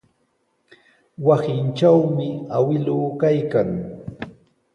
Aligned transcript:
Wasintrawmi 1.25 2.27
awkilluu 2.55 3.05
kaykan. 3.21 3.69